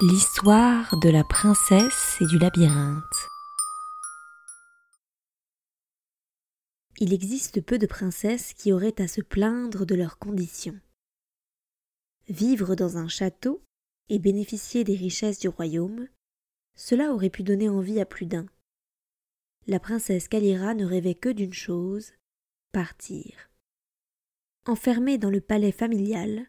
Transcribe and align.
L'histoire 0.00 0.96
de 0.96 1.08
la 1.08 1.24
princesse 1.24 2.18
et 2.20 2.26
du 2.26 2.38
labyrinthe. 2.38 3.02
Il 7.00 7.12
existe 7.12 7.60
peu 7.60 7.78
de 7.78 7.86
princesses 7.88 8.52
qui 8.52 8.72
auraient 8.72 9.00
à 9.02 9.08
se 9.08 9.20
plaindre 9.20 9.86
de 9.86 9.96
leurs 9.96 10.18
conditions. 10.18 10.78
Vivre 12.28 12.76
dans 12.76 12.96
un 12.96 13.08
château 13.08 13.60
et 14.08 14.20
bénéficier 14.20 14.84
des 14.84 14.94
richesses 14.94 15.40
du 15.40 15.48
royaume, 15.48 16.06
cela 16.76 17.12
aurait 17.12 17.28
pu 17.28 17.42
donner 17.42 17.68
envie 17.68 17.98
à 17.98 18.06
plus 18.06 18.26
d'un. 18.26 18.46
La 19.66 19.80
princesse 19.80 20.28
Calira 20.28 20.74
ne 20.74 20.84
rêvait 20.84 21.16
que 21.16 21.28
d'une 21.28 21.54
chose 21.54 22.12
partir. 22.70 23.50
Enfermée 24.64 25.18
dans 25.18 25.30
le 25.30 25.40
palais 25.40 25.72
familial, 25.72 26.48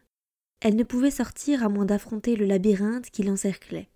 elle 0.60 0.76
ne 0.76 0.84
pouvait 0.84 1.10
sortir 1.10 1.64
à 1.64 1.68
moins 1.68 1.86
d'affronter 1.86 2.36
le 2.36 2.44
labyrinthe 2.44 3.10
qui 3.10 3.22
l'encerclait. 3.22 3.88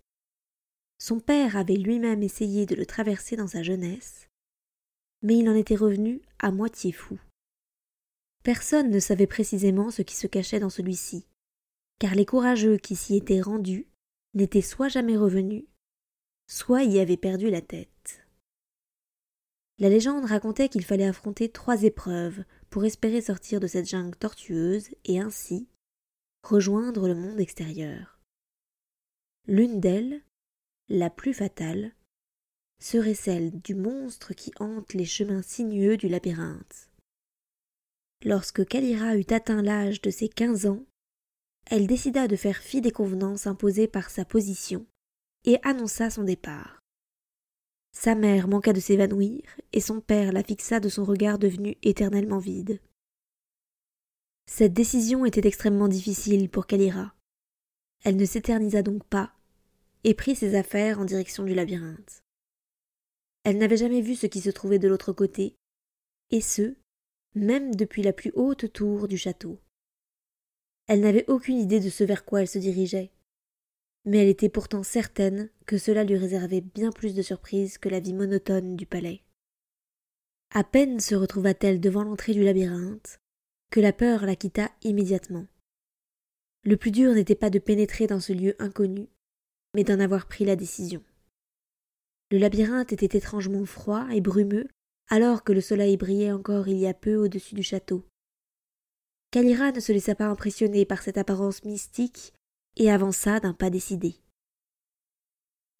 Son 0.98 1.20
père 1.20 1.56
avait 1.56 1.76
lui-même 1.76 2.22
essayé 2.22 2.64
de 2.64 2.74
le 2.74 2.86
traverser 2.86 3.36
dans 3.36 3.46
sa 3.46 3.62
jeunesse, 3.62 4.28
mais 5.22 5.36
il 5.36 5.48
en 5.48 5.54
était 5.54 5.76
revenu 5.76 6.22
à 6.38 6.50
moitié 6.50 6.92
fou. 6.92 7.18
Personne 8.42 8.90
ne 8.90 9.00
savait 9.00 9.26
précisément 9.26 9.90
ce 9.90 10.02
qui 10.02 10.16
se 10.16 10.26
cachait 10.26 10.60
dans 10.60 10.70
celui-ci, 10.70 11.26
car 11.98 12.14
les 12.14 12.26
courageux 12.26 12.78
qui 12.78 12.96
s'y 12.96 13.16
étaient 13.16 13.40
rendus 13.40 13.86
n'étaient 14.34 14.62
soit 14.62 14.88
jamais 14.88 15.16
revenus, 15.16 15.64
soit 16.46 16.82
y 16.84 16.98
avaient 16.98 17.16
perdu 17.16 17.50
la 17.50 17.60
tête. 17.60 18.26
La 19.78 19.88
légende 19.88 20.24
racontait 20.24 20.68
qu'il 20.68 20.84
fallait 20.84 21.06
affronter 21.06 21.50
trois 21.50 21.82
épreuves 21.82 22.44
pour 22.70 22.84
espérer 22.84 23.20
sortir 23.20 23.60
de 23.60 23.66
cette 23.66 23.88
jungle 23.88 24.16
tortueuse 24.16 24.90
et 25.04 25.20
ainsi 25.20 25.68
rejoindre 26.44 27.08
le 27.08 27.14
monde 27.14 27.40
extérieur. 27.40 28.20
L'une 29.46 29.80
d'elles, 29.80 30.22
la 30.88 31.10
plus 31.10 31.34
fatale, 31.34 31.94
serait 32.78 33.14
celle 33.14 33.60
du 33.62 33.74
monstre 33.74 34.34
qui 34.34 34.52
hante 34.60 34.92
les 34.92 35.06
chemins 35.06 35.42
sinueux 35.42 35.96
du 35.96 36.08
labyrinthe. 36.08 36.90
Lorsque 38.24 38.66
Kalira 38.66 39.16
eut 39.16 39.26
atteint 39.30 39.62
l'âge 39.62 40.02
de 40.02 40.10
ses 40.10 40.28
quinze 40.28 40.66
ans, 40.66 40.84
elle 41.66 41.86
décida 41.86 42.28
de 42.28 42.36
faire 42.36 42.58
fi 42.58 42.82
des 42.82 42.90
convenances 42.90 43.46
imposées 43.46 43.88
par 43.88 44.10
sa 44.10 44.24
position 44.24 44.86
et 45.44 45.58
annonça 45.62 46.10
son 46.10 46.24
départ. 46.24 46.80
Sa 47.92 48.14
mère 48.14 48.48
manqua 48.48 48.72
de 48.72 48.80
s'évanouir 48.80 49.42
et 49.72 49.80
son 49.80 50.00
père 50.00 50.32
la 50.32 50.42
fixa 50.42 50.80
de 50.80 50.88
son 50.88 51.04
regard 51.04 51.38
devenu 51.38 51.76
éternellement 51.82 52.38
vide. 52.38 52.80
Cette 54.46 54.74
décision 54.74 55.24
était 55.24 55.46
extrêmement 55.46 55.88
difficile 55.88 56.48
pour 56.48 56.66
Kalira. 56.66 57.14
Elle 58.04 58.16
ne 58.16 58.24
s'éternisa 58.24 58.82
donc 58.82 59.04
pas 59.04 59.32
et 60.04 60.14
prit 60.14 60.36
ses 60.36 60.54
affaires 60.54 61.00
en 61.00 61.04
direction 61.04 61.44
du 61.44 61.54
labyrinthe. 61.54 62.22
Elle 63.44 63.58
n'avait 63.58 63.78
jamais 63.78 64.00
vu 64.00 64.14
ce 64.14 64.26
qui 64.26 64.40
se 64.40 64.50
trouvait 64.50 64.78
de 64.78 64.88
l'autre 64.88 65.12
côté, 65.12 65.56
et 66.30 66.40
ce, 66.40 66.76
même 67.34 67.74
depuis 67.74 68.02
la 68.02 68.12
plus 68.12 68.32
haute 68.34 68.72
tour 68.72 69.08
du 69.08 69.16
château. 69.16 69.58
Elle 70.86 71.00
n'avait 71.00 71.28
aucune 71.28 71.58
idée 71.58 71.80
de 71.80 71.88
ce 71.88 72.04
vers 72.04 72.24
quoi 72.24 72.42
elle 72.42 72.48
se 72.48 72.58
dirigeait, 72.58 73.10
mais 74.04 74.18
elle 74.18 74.28
était 74.28 74.50
pourtant 74.50 74.82
certaine 74.82 75.50
que 75.66 75.78
cela 75.78 76.04
lui 76.04 76.16
réservait 76.16 76.60
bien 76.60 76.92
plus 76.92 77.14
de 77.14 77.22
surprises 77.22 77.78
que 77.78 77.88
la 77.88 78.00
vie 78.00 78.12
monotone 78.12 78.76
du 78.76 78.86
palais. 78.86 79.22
À 80.50 80.62
peine 80.62 81.00
se 81.00 81.14
retrouva-t-elle 81.14 81.80
devant 81.80 82.04
l'entrée 82.04 82.34
du 82.34 82.44
labyrinthe 82.44 83.18
que 83.74 83.80
la 83.80 83.92
peur 83.92 84.24
la 84.24 84.36
quitta 84.36 84.70
immédiatement. 84.84 85.48
Le 86.62 86.76
plus 86.76 86.92
dur 86.92 87.12
n'était 87.12 87.34
pas 87.34 87.50
de 87.50 87.58
pénétrer 87.58 88.06
dans 88.06 88.20
ce 88.20 88.32
lieu 88.32 88.54
inconnu, 88.60 89.08
mais 89.74 89.82
d'en 89.82 89.98
avoir 89.98 90.28
pris 90.28 90.44
la 90.44 90.54
décision. 90.54 91.02
Le 92.30 92.38
labyrinthe 92.38 92.92
était 92.92 93.18
étrangement 93.18 93.64
froid 93.64 94.06
et 94.12 94.20
brumeux, 94.20 94.68
alors 95.08 95.42
que 95.42 95.52
le 95.52 95.60
soleil 95.60 95.96
brillait 95.96 96.30
encore 96.30 96.68
il 96.68 96.76
y 96.76 96.86
a 96.86 96.94
peu 96.94 97.16
au-dessus 97.16 97.56
du 97.56 97.64
château. 97.64 98.06
Kalira 99.32 99.72
ne 99.72 99.80
se 99.80 99.90
laissa 99.90 100.14
pas 100.14 100.28
impressionner 100.28 100.86
par 100.86 101.02
cette 101.02 101.18
apparence 101.18 101.64
mystique 101.64 102.32
et 102.76 102.92
avança 102.92 103.40
d'un 103.40 103.54
pas 103.54 103.70
décidé. 103.70 104.14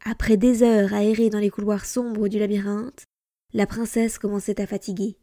Après 0.05 0.37
des 0.37 0.65
heures 0.65 0.95
à 0.95 1.05
errer 1.05 1.31
dans 1.31 1.39
les 1.39 1.51
couloirs 1.51 1.87
sombres 1.87 2.27
du 2.27 2.41
labyrinthe, 2.41 3.05
la 3.53 3.69
princesse 3.69 4.19
commençait 4.19 4.61
à 4.61 4.67
fatiguer. 4.67 5.17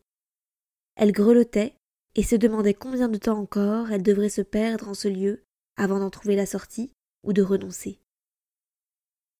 Elle 0.95 1.11
grelottait, 1.11 1.75
et 2.15 2.23
se 2.23 2.35
demandait 2.35 2.73
combien 2.73 3.07
de 3.07 3.17
temps 3.17 3.39
encore 3.39 3.91
elle 3.91 4.03
devrait 4.03 4.29
se 4.29 4.41
perdre 4.41 4.89
en 4.89 4.93
ce 4.93 5.07
lieu 5.07 5.43
avant 5.77 5.99
d'en 5.99 6.09
trouver 6.09 6.35
la 6.35 6.45
sortie 6.45 6.91
ou 7.23 7.33
de 7.33 7.41
renoncer. 7.41 7.99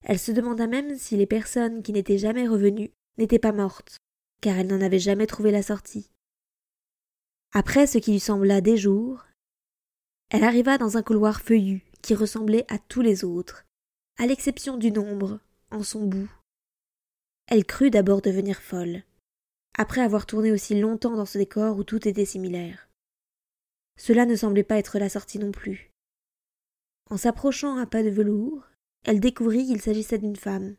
Elle 0.04 0.20
se 0.20 0.32
demanda 0.32 0.68
même 0.68 0.98
si 0.98 1.18
les 1.18 1.28
personnes 1.28 1.84
qui 1.84 1.94
n'étaient 1.94 2.18
jamais 2.18 2.48
revenues 2.48 2.92
n'étaient 3.18 3.40
pas 3.40 3.52
mortes, 3.52 3.98
car 4.42 4.58
elle 4.58 4.68
n'en 4.68 4.82
avait 4.82 5.00
jamais 5.00 5.28
trouvé 5.28 5.52
la 5.52 5.62
sortie. 5.62 6.12
Après 7.54 7.86
ce 7.86 7.98
qui 7.98 8.14
lui 8.14 8.20
sembla 8.20 8.62
des 8.62 8.78
jours, 8.78 9.26
elle 10.30 10.44
arriva 10.44 10.78
dans 10.78 10.98
un 10.98 11.04
couloir 11.04 11.42
feuillu 11.42 11.84
qui 12.02 12.16
ressemblait 12.16 12.66
à 12.70 12.80
tous 12.80 13.02
les 13.02 13.24
autres, 13.24 13.66
à 14.18 14.26
l'exception 14.26 14.78
du 14.78 14.92
nombre, 14.92 15.40
en 15.70 15.84
son 15.84 16.06
bout. 16.06 16.32
Elle 17.48 17.66
crut 17.66 17.92
d'abord 17.92 18.22
devenir 18.22 18.62
folle 18.62 19.04
après 19.78 20.02
avoir 20.02 20.26
tourné 20.26 20.52
aussi 20.52 20.80
longtemps 20.80 21.16
dans 21.16 21.26
ce 21.26 21.38
décor 21.38 21.78
où 21.78 21.84
tout 21.84 22.08
était 22.08 22.26
similaire. 22.26 22.90
Cela 23.98 24.26
ne 24.26 24.36
semblait 24.36 24.64
pas 24.64 24.78
être 24.78 25.00
la 25.00 25.10
sortie 25.10 25.40
non 25.40 25.52
plus. 25.52 25.92
En 27.10 27.18
s'approchant 27.18 27.78
à 27.78 27.86
pas 27.86 28.04
de 28.04 28.10
velours, 28.10 28.68
elle 29.06 29.20
découvrit 29.20 29.66
qu'il 29.66 29.82
s'agissait 29.82 30.18
d'une 30.18 30.36
femme. 30.36 30.76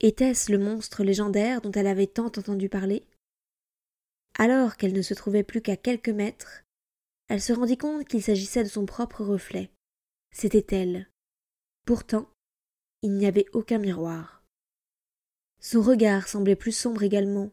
Était-ce 0.00 0.52
le 0.52 0.58
monstre 0.58 1.04
légendaire 1.04 1.60
dont 1.60 1.72
elle 1.72 1.86
avait 1.86 2.06
tant 2.06 2.26
entendu 2.26 2.68
parler? 2.68 3.06
Alors 4.38 4.76
qu'elle 4.76 4.92
ne 4.92 5.02
se 5.02 5.14
trouvait 5.14 5.44
plus 5.44 5.62
qu'à 5.62 5.76
quelques 5.76 6.08
mètres, 6.08 6.64
elle 7.28 7.40
se 7.40 7.52
rendit 7.52 7.78
compte 7.78 8.06
qu'il 8.06 8.22
s'agissait 8.22 8.64
de 8.64 8.68
son 8.68 8.86
propre 8.86 9.24
reflet. 9.24 9.70
C'était 10.32 10.76
elle. 10.76 11.08
Pourtant, 11.86 12.28
il 13.02 13.12
n'y 13.12 13.26
avait 13.26 13.46
aucun 13.52 13.78
miroir. 13.78 14.44
Son 15.60 15.80
regard 15.80 16.28
semblait 16.28 16.56
plus 16.56 16.72
sombre 16.72 17.02
également, 17.02 17.50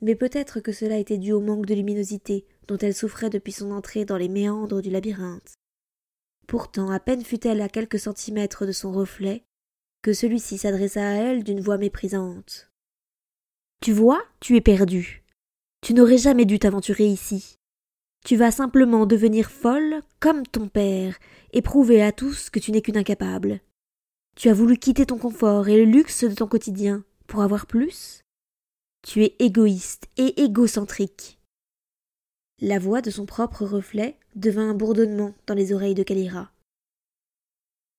mais 0.00 0.14
peut-être 0.14 0.60
que 0.60 0.72
cela 0.72 0.98
était 0.98 1.18
dû 1.18 1.32
au 1.32 1.40
manque 1.40 1.66
de 1.66 1.74
luminosité 1.74 2.46
dont 2.68 2.78
elle 2.78 2.94
souffrait 2.94 3.30
depuis 3.30 3.52
son 3.52 3.70
entrée 3.70 4.04
dans 4.04 4.16
les 4.16 4.28
méandres 4.28 4.82
du 4.82 4.90
labyrinthe. 4.90 5.54
Pourtant, 6.46 6.90
à 6.90 7.00
peine 7.00 7.24
fut-elle 7.24 7.60
à 7.60 7.68
quelques 7.68 7.98
centimètres 7.98 8.66
de 8.66 8.72
son 8.72 8.92
reflet, 8.92 9.44
que 10.02 10.12
celui-ci 10.12 10.58
s'adressa 10.58 11.00
à 11.00 11.14
elle 11.14 11.44
d'une 11.44 11.60
voix 11.60 11.78
méprisante. 11.78 12.70
Tu 13.80 13.92
vois, 13.92 14.22
tu 14.40 14.56
es 14.56 14.60
perdue. 14.60 15.24
Tu 15.80 15.94
n'aurais 15.94 16.18
jamais 16.18 16.44
dû 16.44 16.58
t'aventurer 16.58 17.06
ici. 17.06 17.58
Tu 18.24 18.36
vas 18.36 18.50
simplement 18.50 19.04
devenir 19.04 19.50
folle 19.50 20.00
comme 20.20 20.46
ton 20.46 20.68
père 20.68 21.18
et 21.52 21.60
prouver 21.60 22.02
à 22.02 22.12
tous 22.12 22.48
que 22.48 22.58
tu 22.58 22.72
n'es 22.72 22.80
qu'une 22.80 22.96
incapable. 22.96 23.60
Tu 24.36 24.48
as 24.48 24.54
voulu 24.54 24.78
quitter 24.78 25.06
ton 25.06 25.18
confort 25.18 25.68
et 25.68 25.76
le 25.76 25.84
luxe 25.84 26.24
de 26.24 26.34
ton 26.34 26.46
quotidien 26.46 27.04
pour 27.26 27.42
avoir 27.42 27.66
plus? 27.66 28.23
Tu 29.04 29.22
es 29.22 29.36
égoïste 29.38 30.08
et 30.16 30.42
égocentrique. 30.42 31.38
La 32.60 32.78
voix 32.78 33.02
de 33.02 33.10
son 33.10 33.26
propre 33.26 33.66
reflet 33.66 34.16
devint 34.34 34.70
un 34.70 34.74
bourdonnement 34.74 35.34
dans 35.46 35.54
les 35.54 35.74
oreilles 35.74 35.94
de 35.94 36.02
Kalira. 36.02 36.50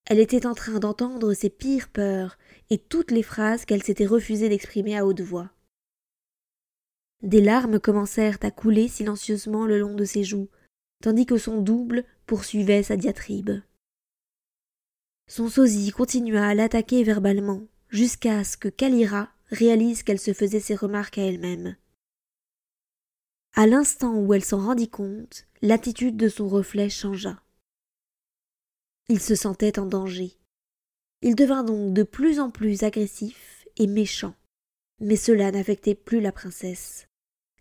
Elle 0.08 0.20
était 0.20 0.48
en 0.48 0.56
train 0.56 0.80
d'entendre 0.80 1.34
ses 1.34 1.52
pires 1.52 1.90
peurs 1.90 2.40
et 2.72 2.80
toutes 2.80 3.12
les 3.12 3.22
phrases 3.22 3.66
qu'elle 3.66 3.84
s'était 3.84 4.08
refusé 4.08 4.50
d'exprimer 4.50 4.98
à 4.98 5.06
haute 5.06 5.22
voix. 5.22 5.52
Des 7.22 7.42
larmes 7.42 7.80
commencèrent 7.80 8.40
à 8.42 8.50
couler 8.50 8.88
silencieusement 8.88 9.68
le 9.68 9.80
long 9.80 9.94
de 9.94 10.06
ses 10.06 10.24
joues, 10.24 10.50
tandis 11.04 11.28
que 11.28 11.38
son 11.38 11.62
double 11.62 12.04
poursuivait 12.26 12.84
sa 12.84 12.98
diatribe. 12.98 13.62
Son 15.28 15.50
sosie 15.50 15.92
continua 15.92 16.48
à 16.48 16.56
l'attaquer 16.56 17.04
verbalement, 17.04 17.68
jusqu'à 17.90 18.44
ce 18.44 18.58
que 18.58 18.70
Kalira 18.70 19.30
réalise 19.52 20.04
qu'elle 20.04 20.20
se 20.20 20.34
faisait 20.34 20.60
ses 20.60 20.76
remarques 20.76 21.18
à 21.18 21.24
elle-même. 21.24 21.76
À 23.54 23.68
l'instant 23.68 24.16
où 24.16 24.34
elle 24.34 24.44
s'en 24.44 24.66
rendit 24.66 24.90
compte, 24.90 25.48
l'attitude 25.62 26.18
de 26.18 26.28
son 26.28 26.48
reflet 26.48 26.90
changea. 26.90 27.42
Il 29.08 29.20
se 29.22 29.36
sentait 29.36 29.80
en 29.80 29.86
danger. 29.86 30.34
Il 31.22 31.36
devint 31.36 31.64
donc 31.64 31.94
de 31.94 32.04
plus 32.04 32.40
en 32.40 32.52
plus 32.52 32.84
agressif 32.84 33.66
et 33.78 33.88
méchant. 33.88 34.36
Mais 35.00 35.16
cela 35.16 35.52
n'affectait 35.52 35.96
plus 35.96 36.22
la 36.22 36.32
princesse. 36.32 37.08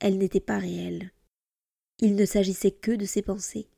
Elle 0.00 0.18
n'était 0.18 0.40
pas 0.40 0.58
réelle. 0.58 1.12
Il 2.00 2.16
ne 2.16 2.24
s'agissait 2.24 2.72
que 2.72 2.92
de 2.92 3.04
ses 3.04 3.22
pensées. 3.22 3.68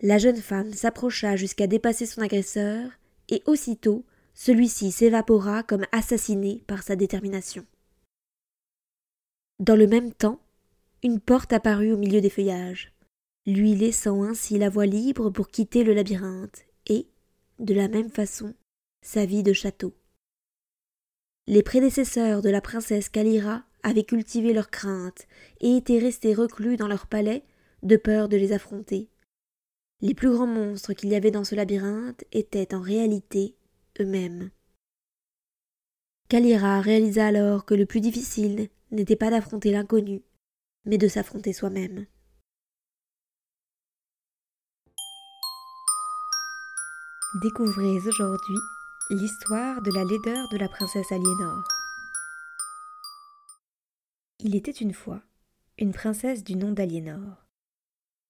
La 0.00 0.18
jeune 0.18 0.40
femme 0.40 0.72
s'approcha 0.72 1.36
jusqu'à 1.36 1.66
dépasser 1.66 2.04
son 2.06 2.20
agresseur, 2.20 2.90
et 3.28 3.42
aussitôt 3.46 4.04
celui-ci 4.34 4.92
s'évapora 4.92 5.62
comme 5.62 5.86
assassiné 5.92 6.62
par 6.66 6.82
sa 6.82 6.96
détermination. 6.96 7.64
Dans 9.60 9.76
le 9.76 9.86
même 9.86 10.12
temps, 10.12 10.40
une 11.02 11.20
porte 11.20 11.52
apparut 11.52 11.92
au 11.92 11.96
milieu 11.96 12.20
des 12.20 12.30
feuillages, 12.30 12.92
lui 13.46 13.74
laissant 13.74 14.24
ainsi 14.24 14.58
la 14.58 14.68
voie 14.68 14.86
libre 14.86 15.30
pour 15.30 15.48
quitter 15.48 15.84
le 15.84 15.94
labyrinthe 15.94 16.64
et, 16.86 17.06
de 17.60 17.74
la 17.74 17.88
même 17.88 18.10
façon, 18.10 18.54
sa 19.02 19.24
vie 19.26 19.42
de 19.42 19.52
château. 19.52 19.94
Les 21.46 21.62
prédécesseurs 21.62 22.42
de 22.42 22.48
la 22.48 22.60
princesse 22.60 23.10
Kalira 23.10 23.64
avaient 23.82 24.04
cultivé 24.04 24.52
leurs 24.52 24.70
craintes 24.70 25.28
et 25.60 25.76
étaient 25.76 25.98
restés 25.98 26.34
reclus 26.34 26.76
dans 26.76 26.88
leur 26.88 27.06
palais 27.06 27.44
de 27.82 27.96
peur 27.96 28.28
de 28.30 28.36
les 28.38 28.52
affronter. 28.52 29.08
Les 30.00 30.14
plus 30.14 30.30
grands 30.30 30.46
monstres 30.46 30.94
qu'il 30.94 31.10
y 31.10 31.14
avait 31.14 31.30
dans 31.30 31.44
ce 31.44 31.54
labyrinthe 31.54 32.24
étaient 32.32 32.74
en 32.74 32.80
réalité 32.80 33.54
eux-mêmes. 34.00 34.50
Kalira 36.28 36.80
réalisa 36.80 37.26
alors 37.26 37.64
que 37.64 37.74
le 37.74 37.86
plus 37.86 38.00
difficile 38.00 38.68
n'était 38.90 39.16
pas 39.16 39.30
d'affronter 39.30 39.70
l'inconnu, 39.70 40.22
mais 40.84 40.98
de 40.98 41.08
s'affronter 41.08 41.52
soi-même. 41.52 42.06
Découvrez 47.42 47.98
aujourd'hui 48.06 48.58
l'histoire 49.10 49.82
de 49.82 49.90
la 49.92 50.04
laideur 50.04 50.48
de 50.50 50.56
la 50.56 50.68
princesse 50.68 51.10
Aliénor. 51.10 51.64
Il 54.38 54.54
était 54.54 54.70
une 54.70 54.94
fois 54.94 55.22
une 55.78 55.92
princesse 55.92 56.44
du 56.44 56.54
nom 56.54 56.70
d'Aliénor. 56.70 57.44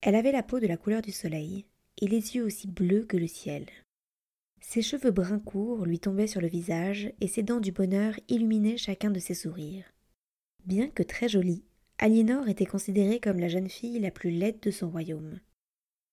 Elle 0.01 0.15
avait 0.15 0.33
la 0.33 0.43
peau 0.43 0.61
de 0.61 0.67
la 0.67 0.79
couleur 0.79 1.03
du 1.03 1.13
soleil 1.13 1.67
et 2.01 2.07
les 2.07 2.37
yeux 2.37 2.45
aussi 2.45 2.67
bleus 2.67 3.05
que 3.05 3.19
le 3.19 3.27
ciel. 3.27 3.67
Ses 4.67 4.83
cheveux 4.83 5.13
bruns 5.13 5.39
courts 5.39 5.85
lui 5.85 6.01
tombaient 6.01 6.27
sur 6.27 6.41
le 6.41 6.49
visage 6.49 7.13
et 7.21 7.29
ses 7.29 7.43
dents 7.43 7.61
du 7.61 7.71
bonheur 7.71 8.19
illuminaient 8.29 8.79
chacun 8.79 9.11
de 9.11 9.21
ses 9.21 9.35
sourires. 9.35 9.93
Bien 10.65 10.89
que 10.89 11.03
très 11.03 11.29
jolie, 11.29 11.65
Aliénor 11.99 12.49
était 12.49 12.67
considérée 12.67 13.21
comme 13.21 13.39
la 13.39 13.49
jeune 13.49 13.69
fille 13.69 14.01
la 14.01 14.11
plus 14.11 14.31
laide 14.31 14.59
de 14.61 14.73
son 14.73 14.91
royaume. 14.91 15.39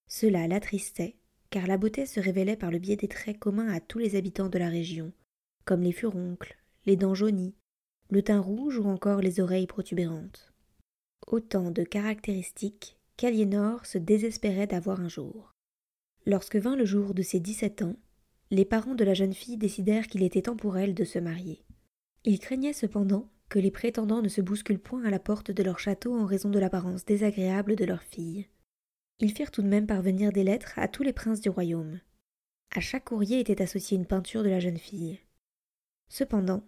Cela 0.08 0.48
l'attristait, 0.48 1.16
car 1.50 1.66
la 1.66 1.78
beauté 1.78 2.06
se 2.06 2.20
révélait 2.20 2.58
par 2.58 2.70
le 2.72 2.78
biais 2.78 2.98
des 2.98 3.08
traits 3.08 3.40
communs 3.40 3.70
à 3.70 3.80
tous 3.80 3.98
les 3.98 4.16
habitants 4.16 4.50
de 4.50 4.60
la 4.60 4.70
région, 4.70 5.12
comme 5.66 5.82
les 5.82 5.94
furoncles, 5.94 6.58
les 6.86 6.98
dents 6.98 7.16
jaunies, 7.16 7.56
le 8.10 8.22
teint 8.22 8.42
rouge 8.42 8.78
ou 8.78 8.84
encore 8.84 9.22
les 9.22 9.40
oreilles 9.40 9.66
protubérantes. 9.66 10.54
Autant 11.26 11.72
de 11.72 11.84
caractéristiques 11.84 12.98
qu'Aliénor 13.16 13.86
se 13.86 13.98
désespérait 13.98 14.68
d'avoir 14.68 15.00
un 15.00 15.10
jour. 15.10 15.54
Lorsque 16.26 16.58
vint 16.58 16.76
le 16.76 16.86
jour 16.86 17.16
de 17.16 17.24
ses 17.24 17.40
dix-sept 17.40 17.82
ans, 17.82 17.96
les 18.52 18.66
parents 18.66 18.96
de 18.96 19.06
la 19.06 19.14
jeune 19.14 19.34
fille 19.34 19.58
décidèrent 19.58 20.08
qu'il 20.08 20.24
était 20.24 20.44
temps 20.44 20.58
pour 20.58 20.78
elle 20.78 20.94
de 20.94 21.06
se 21.06 21.20
marier. 21.20 21.64
Ils 22.26 22.40
craignaient 22.40 22.74
cependant 22.74 23.32
que 23.48 23.60
les 23.60 23.72
prétendants 23.72 24.22
ne 24.22 24.28
se 24.28 24.42
bousculent 24.42 24.80
point 24.80 25.04
à 25.06 25.10
la 25.10 25.20
porte 25.20 25.52
de 25.52 25.64
leur 25.64 25.80
château 25.80 26.14
en 26.14 26.26
raison 26.26 26.50
de 26.50 26.60
l'apparence 26.60 27.06
désagréable 27.06 27.78
de 27.78 27.86
leur 27.86 28.04
fille. 28.04 28.48
Ils 29.20 29.32
firent 29.32 29.52
tout 29.52 29.62
de 29.62 29.68
même 29.68 29.88
parvenir 29.88 30.32
des 30.32 30.44
lettres 30.44 30.74
à 30.78 30.90
tous 30.90 31.04
les 31.04 31.14
princes 31.14 31.42
du 31.42 31.50
royaume. 31.50 32.02
À 32.76 32.82
chaque 32.82 33.06
courrier 33.06 33.40
était 33.40 33.62
associée 33.62 33.98
une 33.98 34.06
peinture 34.06 34.44
de 34.44 34.50
la 34.50 34.60
jeune 34.60 34.78
fille. 34.78 35.20
Cependant, 36.10 36.64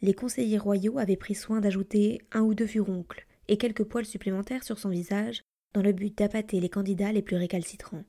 les 0.00 0.14
conseillers 0.14 0.58
royaux 0.58 0.98
avaient 0.98 1.16
pris 1.16 1.34
soin 1.34 1.60
d'ajouter 1.60 2.20
un 2.32 2.40
ou 2.40 2.54
deux 2.54 2.66
furoncles 2.66 3.26
et 3.48 3.56
quelques 3.56 3.84
poils 3.84 4.06
supplémentaires 4.06 4.64
sur 4.64 4.78
son 4.78 4.88
visage 4.88 5.42
dans 5.74 5.82
le 5.82 5.92
but 5.92 6.16
d'appâter 6.16 6.58
les 6.58 6.68
candidats 6.68 7.12
les 7.12 7.22
plus 7.22 7.36
récalcitrants. 7.36 8.04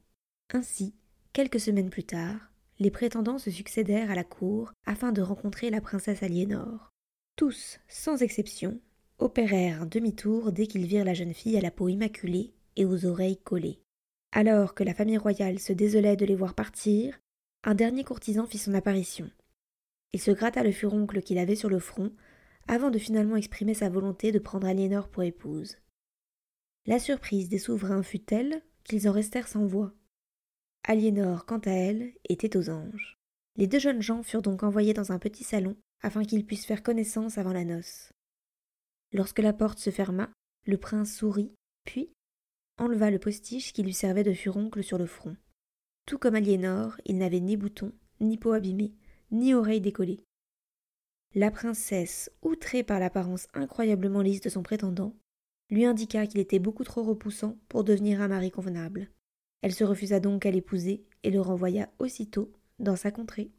Ainsi, 0.54 0.96
quelques 1.34 1.60
semaines 1.60 1.90
plus 1.90 2.04
tard, 2.04 2.51
les 2.82 2.90
prétendants 2.90 3.38
se 3.38 3.52
succédèrent 3.52 4.10
à 4.10 4.16
la 4.16 4.24
cour 4.24 4.74
afin 4.88 5.12
de 5.12 5.22
rencontrer 5.22 5.70
la 5.70 5.82
princesse 5.82 6.24
Aliénor. 6.24 6.90
Tous, 7.36 7.80
sans 7.88 8.24
exception, 8.24 8.82
opérèrent 9.20 9.84
un 9.84 9.86
demi-tour 9.86 10.52
dès 10.52 10.66
qu'ils 10.66 10.88
virent 10.88 11.06
la 11.06 11.14
jeune 11.14 11.36
fille 11.36 11.56
à 11.56 11.62
la 11.62 11.70
peau 11.70 11.90
immaculée 11.90 12.56
et 12.78 12.86
aux 12.86 13.06
oreilles 13.06 13.38
collées. 13.38 13.80
Alors 14.32 14.74
que 14.74 14.84
la 14.84 14.96
famille 14.96 15.20
royale 15.20 15.60
se 15.60 15.74
désolait 15.74 16.16
de 16.16 16.26
les 16.26 16.36
voir 16.36 16.56
partir, 16.56 17.20
un 17.64 17.76
dernier 17.76 18.04
courtisan 18.04 18.48
fit 18.48 18.58
son 18.58 18.74
apparition. 18.74 19.30
Il 20.14 20.20
se 20.20 20.32
gratta 20.32 20.64
le 20.64 20.72
furoncle 20.72 21.22
qu'il 21.22 21.38
avait 21.38 21.56
sur 21.56 21.70
le 21.70 21.80
front, 21.80 22.12
avant 22.68 22.90
de 22.90 22.98
finalement 22.98 23.36
exprimer 23.36 23.76
sa 23.76 23.90
volonté 23.90 24.32
de 24.32 24.40
prendre 24.40 24.66
Aliénor 24.66 25.08
pour 25.08 25.22
épouse. 25.22 25.78
La 26.88 26.98
surprise 26.98 27.48
des 27.48 27.60
souverains 27.60 28.02
fut 28.02 28.22
telle 28.22 28.64
qu'ils 28.84 29.08
en 29.08 29.12
restèrent 29.12 29.48
sans 29.48 29.68
voix. 29.68 29.94
Aliénor, 30.84 31.46
quant 31.46 31.60
à 31.60 31.72
elle, 31.72 32.14
était 32.28 32.58
aux 32.58 32.70
anges. 32.70 33.18
Les 33.56 33.68
deux 33.68 33.80
jeunes 33.80 34.02
gens 34.02 34.24
furent 34.24 34.42
donc 34.42 34.64
envoyés 34.64 34.94
dans 34.94 35.12
un 35.12 35.20
petit 35.20 35.44
salon 35.44 35.76
afin 36.02 36.24
qu'ils 36.24 36.46
puissent 36.46 36.66
faire 36.66 36.82
connaissance 36.82 37.38
avant 37.38 37.54
la 37.54 37.66
noce. 37.66 38.12
Lorsque 39.14 39.40
la 39.40 39.54
porte 39.54 39.78
se 39.78 39.92
ferma, 39.92 40.32
le 40.66 40.78
prince 40.78 41.14
sourit, 41.14 41.54
puis 41.86 42.12
enleva 42.78 43.12
le 43.12 43.20
postiche 43.20 43.74
qui 43.74 43.84
lui 43.84 43.94
servait 43.94 44.24
de 44.24 44.34
furoncle 44.34 44.84
sur 44.84 44.98
le 44.98 45.06
front. 45.06 45.36
Tout 46.08 46.18
comme 46.18 46.36
Aliénor, 46.36 47.00
il 47.06 47.18
n'avait 47.18 47.40
ni 47.40 47.58
bouton, 47.58 47.92
ni 48.20 48.38
peau 48.38 48.54
abîmée, 48.54 48.96
ni 49.30 49.54
oreille 49.54 49.82
décollée. 49.82 50.24
La 51.36 51.52
princesse, 51.52 52.32
outrée 52.42 52.84
par 52.84 53.00
l'apparence 53.00 53.48
incroyablement 53.54 54.22
lisse 54.22 54.42
de 54.42 54.50
son 54.50 54.64
prétendant, 54.64 55.16
lui 55.70 55.86
indiqua 55.86 56.26
qu'il 56.26 56.42
était 56.42 56.60
beaucoup 56.60 56.84
trop 56.84 57.04
repoussant 57.04 57.58
pour 57.70 57.84
devenir 57.84 58.22
un 58.22 58.28
mari 58.28 58.52
convenable. 58.52 59.10
Elle 59.62 59.74
se 59.74 59.84
refusa 59.84 60.20
donc 60.20 60.46
à 60.46 60.52
l'épouser 60.52 61.06
et 61.24 61.30
le 61.30 61.42
renvoya 61.42 61.90
aussitôt 62.00 62.52
dans 62.80 62.96
sa 62.96 63.12
contrée. 63.12 63.52